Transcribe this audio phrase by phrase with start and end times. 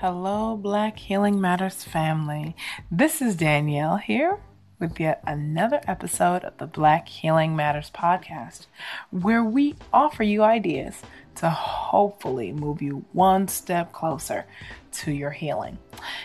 [0.00, 2.54] Hello, Black Healing Matters family.
[2.88, 4.38] This is Danielle here
[4.78, 8.66] with yet another episode of the Black Healing Matters podcast,
[9.10, 11.02] where we offer you ideas
[11.34, 14.46] to hopefully move you one step closer
[14.92, 15.78] to your healing.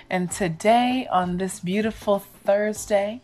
[0.07, 3.21] And today, on this beautiful Thursday,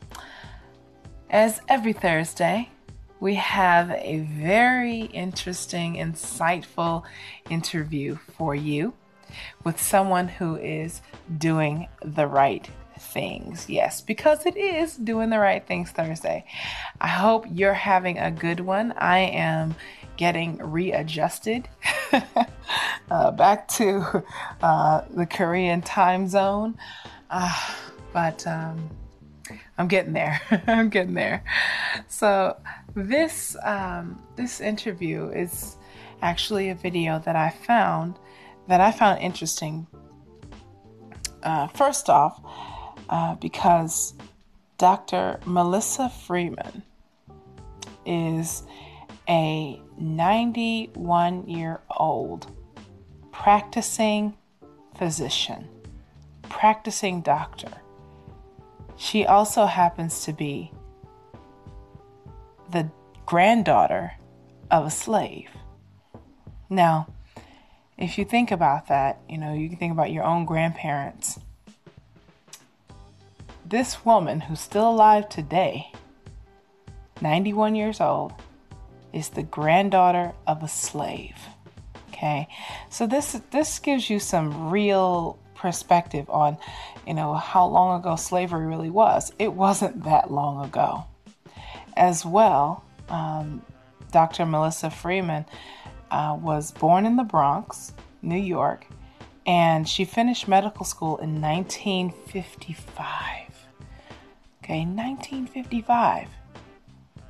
[1.30, 2.72] as every Thursday,
[3.20, 7.04] we have a very interesting, insightful
[7.52, 8.96] interview for you
[9.64, 11.02] with someone who is
[11.38, 13.70] doing the right things.
[13.70, 16.46] Yes, because it is doing the right things Thursday.
[17.00, 18.94] I hope you're having a good one.
[18.98, 19.76] I am
[20.18, 21.70] getting readjusted
[23.12, 24.24] uh, back to
[24.62, 26.78] uh, the Korean time zone.
[27.30, 27.74] Uh,
[28.12, 28.90] but um,
[29.78, 30.42] I'm getting there.
[30.68, 31.44] I'm getting there.
[32.08, 32.58] So
[32.96, 35.78] this um, this interview is
[36.22, 38.16] actually a video that I found
[38.70, 39.88] that I found interesting.
[41.42, 42.40] Uh, first off,
[43.10, 44.14] uh, because
[44.78, 45.40] Dr.
[45.44, 46.84] Melissa Freeman
[48.06, 48.62] is
[49.28, 52.52] a 91 year old
[53.32, 54.38] practicing
[54.96, 55.68] physician,
[56.44, 57.72] practicing doctor.
[58.98, 60.72] She also happens to be
[62.70, 62.92] the
[63.26, 64.12] granddaughter
[64.70, 65.50] of a slave.
[66.70, 67.08] Now,
[68.00, 71.38] if you think about that, you know, you can think about your own grandparents.
[73.66, 75.92] This woman who's still alive today,
[77.22, 78.34] 91 years old,
[79.12, 81.36] is the granddaughter of a slave.
[82.10, 82.48] Okay?
[82.90, 86.58] So this this gives you some real perspective on,
[87.06, 89.34] you know, how long ago slavery really was.
[89.38, 91.04] It wasn't that long ago.
[91.98, 93.62] As well, um,
[94.12, 94.46] Dr.
[94.46, 95.46] Melissa Freeman
[96.12, 98.86] uh, was born in the Bronx, New York,
[99.46, 103.68] and she finished medical school in 1955.
[104.64, 106.28] Okay, 1955.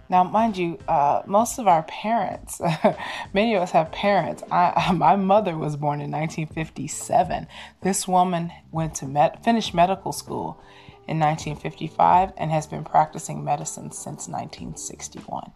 [0.10, 2.60] Now, mind you, uh, most of our parents,
[3.34, 4.42] many of us have parents.
[4.52, 7.48] I, my mother was born in 1957.
[7.82, 10.60] This woman went to med- finish medical school
[11.08, 15.52] in 1955 and has been practicing medicine since 1961.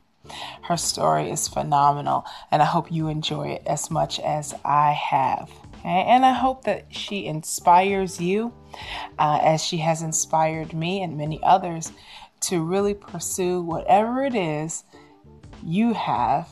[0.63, 5.51] Her story is phenomenal, and I hope you enjoy it as much as I have.
[5.83, 8.53] And I hope that she inspires you
[9.19, 11.91] uh, as she has inspired me and many others
[12.41, 14.83] to really pursue whatever it is
[15.65, 16.47] you have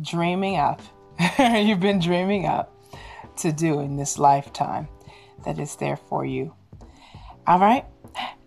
[0.00, 0.80] dreaming up,
[1.38, 2.74] you've been dreaming up
[3.36, 4.88] to do in this lifetime
[5.44, 6.54] that is there for you.
[7.46, 7.84] All right.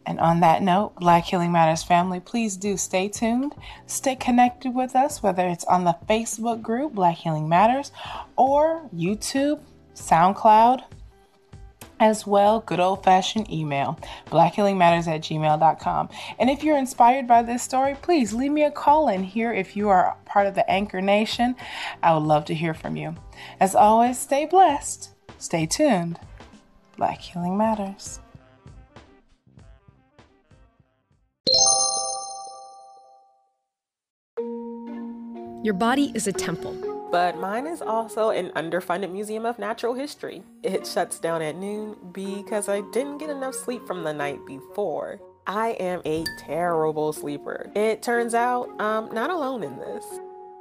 [0.07, 3.53] And on that note, Black Healing Matters family, please do stay tuned.
[3.87, 7.91] Stay connected with us, whether it's on the Facebook group, Black Healing Matters,
[8.37, 9.59] or YouTube,
[9.95, 10.83] SoundCloud,
[11.99, 16.09] as well, good old fashioned email, blackhealingmatters at gmail.com.
[16.39, 19.75] And if you're inspired by this story, please leave me a call in here if
[19.75, 21.55] you are part of the Anchor Nation.
[22.01, 23.15] I would love to hear from you.
[23.59, 26.19] As always, stay blessed, stay tuned.
[26.95, 28.19] Black Healing Matters.
[35.67, 37.09] Your body is a temple.
[37.11, 40.41] But mine is also an underfunded museum of natural history.
[40.63, 45.19] It shuts down at noon because I didn't get enough sleep from the night before.
[45.45, 47.69] I am a terrible sleeper.
[47.75, 50.05] It turns out I'm not alone in this.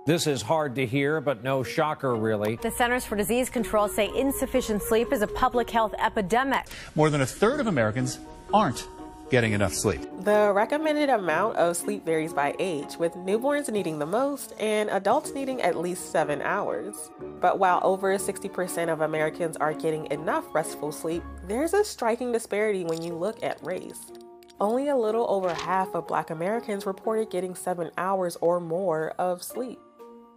[0.06, 2.56] This is hard to hear, but no shocker, really.
[2.56, 6.66] The Centers for Disease Control say insufficient sleep is a public health epidemic.
[6.96, 8.18] More than a third of Americans
[8.52, 8.88] aren't
[9.30, 10.00] getting enough sleep.
[10.20, 15.32] The recommended amount of sleep varies by age, with newborns needing the most and adults
[15.32, 17.10] needing at least seven hours.
[17.40, 22.84] But while over 60% of Americans are getting enough restful sleep, there's a striking disparity
[22.84, 24.12] when you look at race.
[24.58, 29.42] Only a little over half of black Americans reported getting seven hours or more of
[29.42, 29.78] sleep.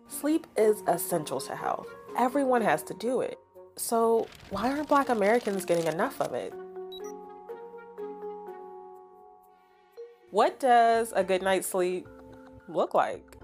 [0.07, 1.87] Sleep is essential to health.
[2.17, 3.39] Everyone has to do it.
[3.77, 6.53] So, why aren't black Americans getting enough of it?
[10.31, 12.07] What does a good night's sleep
[12.67, 13.37] look like?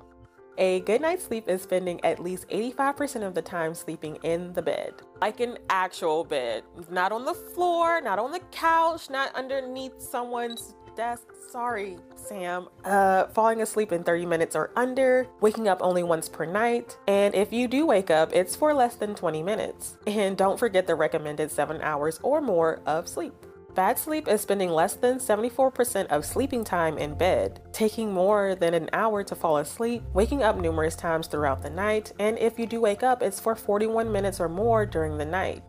[0.59, 4.61] A good night's sleep is spending at least 85% of the time sleeping in the
[4.61, 9.99] bed, like an actual bed, not on the floor, not on the couch, not underneath
[9.99, 11.23] someone's desk.
[11.49, 12.67] Sorry, Sam.
[12.83, 17.33] Uh, falling asleep in 30 minutes or under, waking up only once per night, and
[17.33, 19.97] if you do wake up, it's for less than 20 minutes.
[20.05, 23.33] And don't forget the recommended 7 hours or more of sleep.
[23.75, 28.73] Bad sleep is spending less than 74% of sleeping time in bed, taking more than
[28.73, 32.67] an hour to fall asleep, waking up numerous times throughout the night, and if you
[32.67, 35.61] do wake up, it's for 41 minutes or more during the night.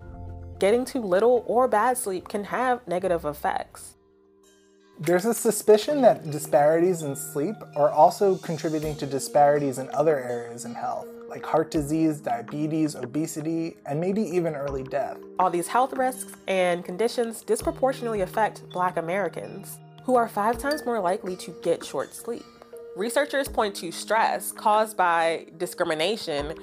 [0.58, 3.97] getting too little or bad sleep can have negative effects.
[4.99, 10.64] There's a suspicion that disparities in sleep are also contributing to disparities in other areas
[10.64, 15.19] in health, like heart disease, diabetes, obesity, and maybe even early death.
[15.38, 20.99] All these health risks and conditions disproportionately affect Black Americans, who are five times more
[20.99, 22.43] likely to get short sleep.
[22.97, 26.55] Researchers point to stress caused by discrimination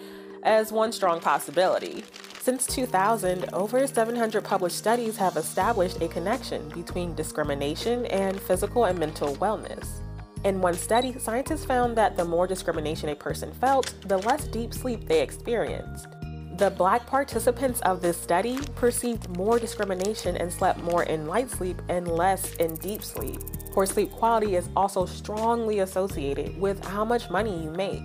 [0.41, 2.03] as one strong possibility.
[2.39, 8.97] Since 2000, over 700 published studies have established a connection between discrimination and physical and
[8.97, 10.02] mental wellness.
[10.43, 14.73] In one study, scientists found that the more discrimination a person felt, the less deep
[14.73, 16.07] sleep they experienced.
[16.57, 21.81] The black participants of this study perceived more discrimination and slept more in light sleep
[21.87, 23.39] and less in deep sleep.
[23.71, 28.03] Poor sleep quality is also strongly associated with how much money you make.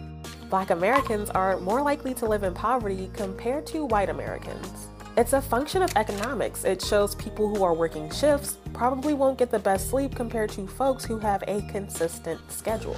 [0.49, 4.87] Black Americans are more likely to live in poverty compared to white Americans.
[5.19, 6.63] It's a function of economics.
[6.63, 10.65] It shows people who are working shifts probably won't get the best sleep compared to
[10.69, 12.97] folks who have a consistent schedule.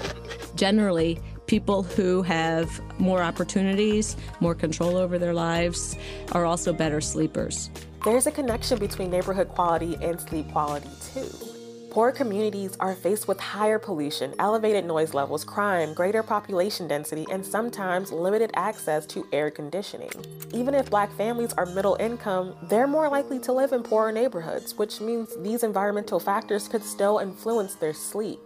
[0.54, 2.68] Generally, people who have
[2.98, 5.96] more opportunities, more control over their lives,
[6.32, 7.70] are also better sleepers.
[8.04, 11.49] There's a connection between neighborhood quality and sleep quality, too.
[11.90, 17.44] Poor communities are faced with higher pollution, elevated noise levels, crime, greater population density, and
[17.44, 20.12] sometimes limited access to air conditioning.
[20.52, 24.78] Even if black families are middle income, they're more likely to live in poorer neighborhoods,
[24.78, 28.38] which means these environmental factors could still influence their sleep.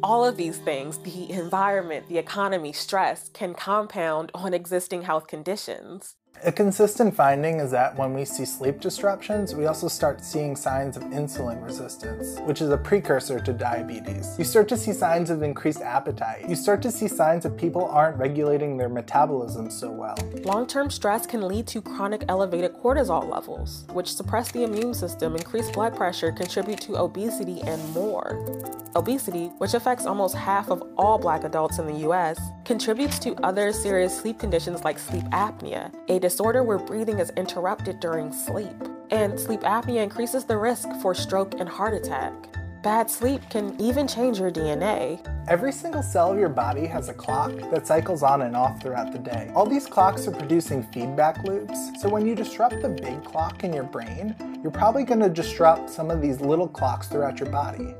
[0.00, 6.14] All of these things, the environment, the economy, stress, can compound on existing health conditions.
[6.44, 10.96] A consistent finding is that when we see sleep disruptions, we also start seeing signs
[10.96, 14.36] of insulin resistance, which is a precursor to diabetes.
[14.38, 16.48] You start to see signs of increased appetite.
[16.48, 20.16] You start to see signs that people aren't regulating their metabolism so well.
[20.44, 25.34] Long term stress can lead to chronic elevated cortisol levels, which suppress the immune system,
[25.34, 28.38] increase blood pressure, contribute to obesity, and more.
[28.94, 33.72] Obesity, which affects almost half of all black adults in the US, contributes to other
[33.72, 38.76] serious sleep conditions like sleep apnea, a disorder where breathing is interrupted during sleep.
[39.08, 42.34] And sleep apnea increases the risk for stroke and heart attack.
[42.82, 45.18] Bad sleep can even change your DNA.
[45.48, 49.12] Every single cell of your body has a clock that cycles on and off throughout
[49.12, 49.50] the day.
[49.54, 53.72] All these clocks are producing feedback loops, so when you disrupt the big clock in
[53.72, 57.94] your brain, you're probably going to disrupt some of these little clocks throughout your body.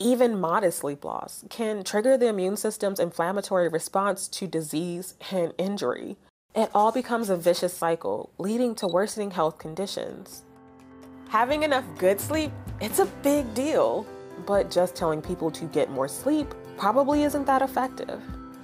[0.00, 6.16] Even modest sleep loss can trigger the immune system's inflammatory response to disease and injury.
[6.52, 10.42] It all becomes a vicious cycle, leading to worsening health conditions.
[11.28, 12.50] Having enough good sleep,
[12.80, 14.04] it's a big deal,
[14.44, 18.20] but just telling people to get more sleep probably isn't that effective.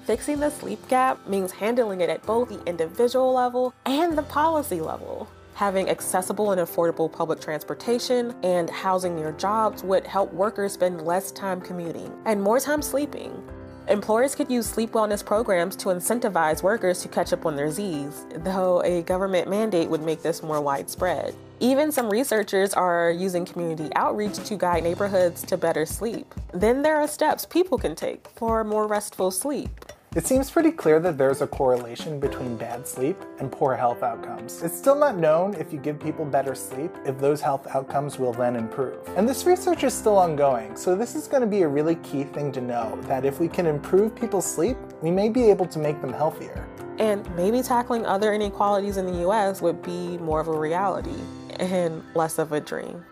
[0.06, 4.80] Fixing the sleep gap means handling it at both the individual level and the policy
[4.80, 5.28] level.
[5.60, 11.30] Having accessible and affordable public transportation and housing near jobs would help workers spend less
[11.30, 13.46] time commuting and more time sleeping.
[13.86, 18.24] Employers could use sleep wellness programs to incentivize workers to catch up on their Z's,
[18.36, 21.34] though a government mandate would make this more widespread.
[21.58, 26.34] Even some researchers are using community outreach to guide neighborhoods to better sleep.
[26.54, 29.68] Then there are steps people can take for more restful sleep.
[30.16, 34.60] It seems pretty clear that there's a correlation between bad sleep and poor health outcomes.
[34.60, 38.32] It's still not known if you give people better sleep, if those health outcomes will
[38.32, 38.98] then improve.
[39.16, 42.24] And this research is still ongoing, so this is going to be a really key
[42.24, 45.78] thing to know that if we can improve people's sleep, we may be able to
[45.78, 46.66] make them healthier.
[46.98, 51.20] And maybe tackling other inequalities in the US would be more of a reality
[51.60, 53.04] and less of a dream.